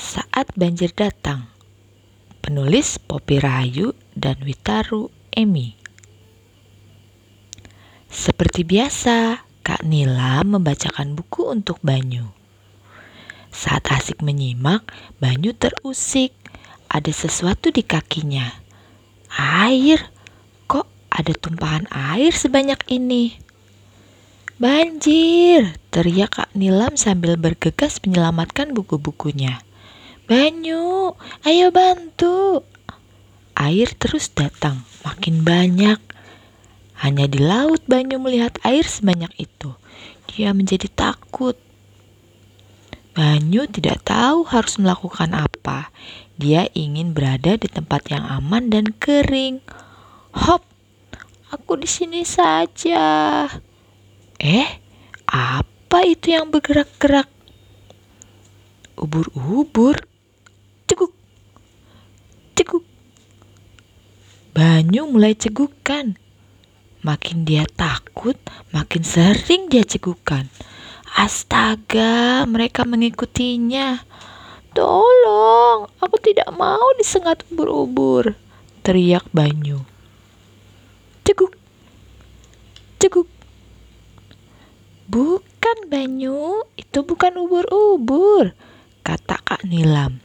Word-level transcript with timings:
Saat 0.00 0.56
Banjir 0.56 0.96
Datang. 0.96 1.52
Penulis 2.40 2.96
Poppy 2.96 3.36
Rahayu 3.36 3.92
dan 4.16 4.40
Witaru 4.40 5.12
Emi. 5.28 5.76
Seperti 8.08 8.64
biasa, 8.64 9.44
Kak 9.60 9.84
Nila 9.84 10.40
membacakan 10.40 11.12
buku 11.12 11.52
untuk 11.52 11.84
Banyu. 11.84 12.32
Saat 13.52 13.92
asik 13.92 14.24
menyimak, 14.24 14.88
Banyu 15.20 15.52
terusik. 15.52 16.32
Ada 16.88 17.12
sesuatu 17.12 17.68
di 17.68 17.84
kakinya. 17.84 18.56
Air. 19.36 20.00
Kok 20.64 21.12
ada 21.12 21.32
tumpahan 21.36 21.84
air 21.92 22.32
sebanyak 22.32 22.88
ini? 22.88 23.36
Banjir, 24.56 25.76
teriak 25.92 26.40
Kak 26.40 26.56
Nilam 26.56 26.96
sambil 26.96 27.36
bergegas 27.36 28.00
menyelamatkan 28.00 28.72
buku-bukunya. 28.72 29.60
Banyu, 30.30 31.18
ayo 31.42 31.74
bantu. 31.74 32.62
Air 33.58 33.90
terus 33.98 34.30
datang, 34.30 34.86
makin 35.02 35.42
banyak. 35.42 35.98
Hanya 37.02 37.26
di 37.26 37.42
laut 37.42 37.82
Banyu 37.90 38.22
melihat 38.22 38.54
air 38.62 38.86
sebanyak 38.86 39.34
itu. 39.42 39.74
Dia 40.30 40.54
menjadi 40.54 40.86
takut. 40.86 41.58
Banyu 43.10 43.66
tidak 43.66 44.06
tahu 44.06 44.46
harus 44.46 44.78
melakukan 44.78 45.34
apa. 45.34 45.90
Dia 46.38 46.70
ingin 46.78 47.10
berada 47.10 47.58
di 47.58 47.66
tempat 47.66 48.06
yang 48.14 48.22
aman 48.22 48.70
dan 48.70 48.94
kering. 49.02 49.58
Hop, 50.30 50.62
aku 51.50 51.74
di 51.74 51.90
sini 51.90 52.22
saja. 52.22 53.50
Eh, 54.38 54.70
apa 55.26 55.98
itu 56.06 56.38
yang 56.38 56.54
bergerak-gerak? 56.54 57.26
Ubur-ubur. 58.94 60.06
Ceguk. 60.90 61.14
Ceguk. 62.58 62.82
Banyu 64.50 65.06
mulai 65.06 65.38
cegukan. 65.38 66.18
Makin 67.06 67.46
dia 67.46 67.62
takut, 67.64 68.34
makin 68.74 69.06
sering 69.06 69.70
dia 69.70 69.86
cegukan. 69.86 70.50
Astaga, 71.14 72.42
mereka 72.50 72.82
mengikutinya. 72.82 74.02
Tolong, 74.74 75.90
aku 75.98 76.16
tidak 76.22 76.50
mau 76.54 76.86
disengat 76.98 77.42
ubur-ubur, 77.50 78.38
teriak 78.86 79.26
Banyu. 79.34 79.82
Ceguk, 81.26 81.54
ceguk. 83.02 83.26
Bukan 85.10 85.90
Banyu, 85.90 86.66
itu 86.78 87.02
bukan 87.02 87.34
ubur-ubur, 87.38 88.54
kata 89.02 89.42
Kak 89.42 89.66
Nilam. 89.66 90.22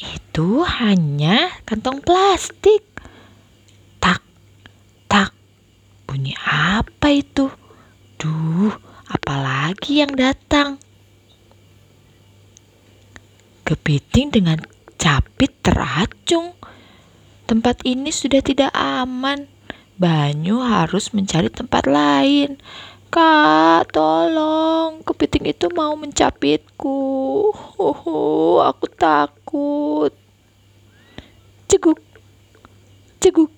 Itu 0.00 0.64
hanya 0.64 1.52
kantong 1.68 2.00
plastik. 2.00 2.87
Bunyi 6.18 6.34
apa 6.50 7.14
itu? 7.14 7.46
Duh, 8.18 8.74
apalagi 9.06 10.02
yang 10.02 10.18
datang? 10.18 10.82
Kepiting 13.62 14.34
dengan 14.34 14.58
capit 14.98 15.54
teracung. 15.62 16.58
Tempat 17.46 17.86
ini 17.86 18.10
sudah 18.10 18.42
tidak 18.42 18.74
aman. 18.74 19.46
Banyu 19.94 20.58
harus 20.58 21.14
mencari 21.14 21.54
tempat 21.54 21.86
lain. 21.86 22.58
Kak, 23.14 23.94
tolong. 23.94 25.06
Kepiting 25.06 25.54
itu 25.54 25.70
mau 25.70 25.94
mencapitku. 25.94 26.98
Hoho, 27.78 28.58
aku 28.66 28.90
takut. 28.90 30.10
Ceguk. 31.70 32.02
Ceguk. 33.22 33.54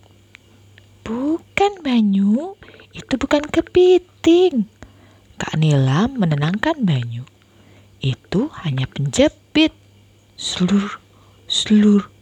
Bukan 1.11 1.83
Banyu, 1.83 2.60
itu 3.01 3.17
bukan 3.17 3.41
kepiting. 3.49 4.69
Kak 5.41 5.57
Nila 5.57 6.05
menenangkan 6.13 6.85
Banyu. 6.85 7.25
Itu 8.05 8.53
hanya 8.61 8.85
penjepit. 8.85 9.73
Slur, 10.37 11.01
slur. 11.49 12.13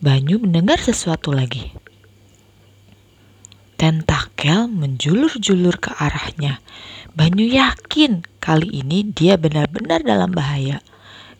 Banyu 0.00 0.40
mendengar 0.40 0.80
sesuatu 0.80 1.32
lagi. 1.32 1.76
Tentakel 3.76 4.64
menjulur-julur 4.68 5.76
ke 5.76 5.92
arahnya. 5.92 6.64
Banyu 7.12 7.44
yakin 7.44 8.24
kali 8.40 8.80
ini 8.80 9.04
dia 9.04 9.36
benar-benar 9.36 10.00
dalam 10.00 10.32
bahaya. 10.32 10.80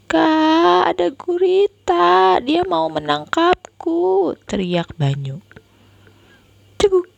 Kak, 0.04 0.92
ada 0.92 1.08
gurita. 1.16 2.36
Dia 2.44 2.68
mau 2.68 2.92
menangkapku, 2.92 4.36
teriak 4.44 4.92
Banyu. 5.00 5.40
Ceguk, 6.76 7.08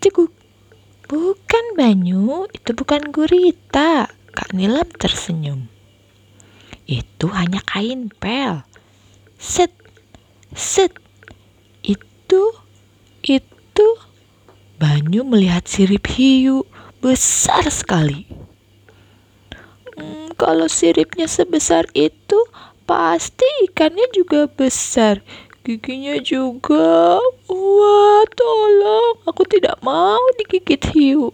ceguk. 0.00 0.37
Bukan 1.08 1.64
Banyu, 1.72 2.44
itu 2.52 2.76
bukan 2.76 3.08
gurita. 3.08 4.12
Kak 4.36 4.52
Nilam 4.52 4.86
tersenyum. 4.92 5.72
Itu 6.84 7.32
hanya 7.32 7.64
kain 7.64 8.12
pel. 8.12 8.60
Set, 9.40 9.72
set. 10.52 10.92
Itu, 11.80 12.52
itu. 13.24 13.88
Banyu 14.76 15.24
melihat 15.24 15.64
sirip 15.64 16.06
hiu 16.12 16.68
besar 17.00 17.64
sekali. 17.72 18.28
Hmm, 19.96 20.30
kalau 20.36 20.68
siripnya 20.68 21.24
sebesar 21.24 21.88
itu, 21.96 22.38
pasti 22.84 23.48
ikannya 23.64 24.12
juga 24.12 24.44
besar. 24.46 25.24
Giginya 25.68 26.16
juga. 26.24 27.20
Wah, 27.44 28.24
tolong. 28.32 29.20
Aku 29.28 29.44
tidak 29.44 29.76
mau 29.84 30.16
digigit 30.40 30.80
hiu. 30.96 31.28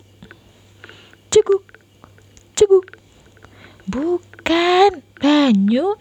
Ceguk. 1.31 1.62
Ceguk. 2.59 2.99
Bukan, 3.87 5.06
Banyu. 5.23 5.94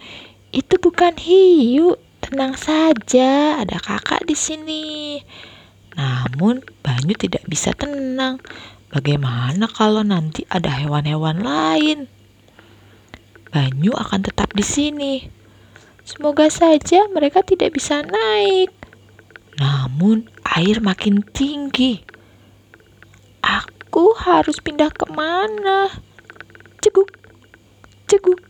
Itu 0.49 0.81
bukan 0.81 1.13
hiu. 1.21 1.93
Tenang 2.25 2.57
saja, 2.57 3.61
ada 3.61 3.77
kakak 3.77 4.25
di 4.25 4.33
sini. 4.33 5.21
Namun, 5.93 6.65
Banyu 6.81 7.13
tidak 7.13 7.45
bisa 7.45 7.69
tenang. 7.77 8.41
Bagaimana 8.89 9.69
kalau 9.69 10.01
nanti 10.01 10.41
ada 10.49 10.73
hewan-hewan 10.73 11.45
lain? 11.45 12.09
Banyu 13.53 13.93
akan 13.93 14.25
tetap 14.25 14.57
di 14.57 14.65
sini. 14.65 15.42
Semoga 16.03 16.51
saja 16.51 17.07
mereka 17.07 17.39
tidak 17.47 17.79
bisa 17.79 18.03
naik. 18.03 18.75
Namun 19.55 20.27
air 20.43 20.83
makin 20.83 21.23
tinggi. 21.31 22.03
Aku 23.39 24.11
harus 24.19 24.59
pindah 24.59 24.91
ke 24.91 25.07
mana? 25.07 25.87
Ceguk, 26.83 27.07
ceguk, 28.11 28.41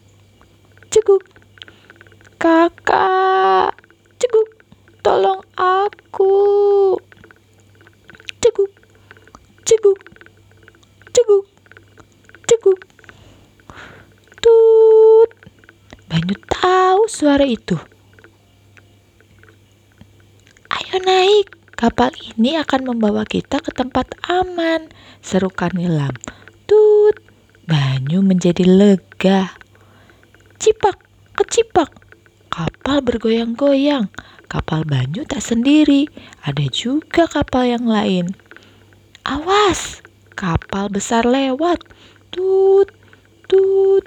ceguk. 0.90 1.24
Kakak, 2.42 3.78
ceguk, 4.18 4.50
tolong 5.06 5.46
aku. 5.54 6.98
Ceguk, 8.42 8.72
ceguk, 9.62 10.00
ceguk, 11.14 11.46
ceguk. 12.50 12.80
Tut. 14.42 15.30
Banyu 16.10 16.36
suara 17.08 17.44
itu. 17.44 17.76
Ayo 20.74 20.98
naik, 21.04 21.54
kapal 21.78 22.14
ini 22.34 22.58
akan 22.58 22.94
membawa 22.94 23.28
kita 23.28 23.62
ke 23.62 23.70
tempat 23.74 24.10
aman, 24.26 24.90
seru 25.22 25.52
Nilam. 25.78 26.14
Tut, 26.70 27.18
Banyu 27.66 28.26
menjadi 28.26 28.66
lega. 28.66 29.54
Cipak, 30.62 31.02
kecipak, 31.36 31.92
kapal 32.54 33.02
bergoyang-goyang. 33.02 34.08
Kapal 34.46 34.86
Banyu 34.86 35.26
tak 35.26 35.42
sendiri, 35.42 36.06
ada 36.46 36.62
juga 36.70 37.26
kapal 37.26 37.74
yang 37.74 37.90
lain. 37.90 38.38
Awas, 39.26 40.06
kapal 40.38 40.94
besar 40.94 41.26
lewat. 41.26 41.82
Tut, 42.30 42.94
tut, 43.50 44.06